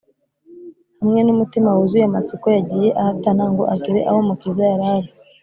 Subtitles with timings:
[0.99, 5.09] Hamwe n’umutima wuzuye amatsiko, yagiye ahatana ngo agere aho Umukiza yari ari